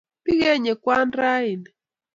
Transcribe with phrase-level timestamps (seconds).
[0.23, 1.69] bigeenye kwaan raini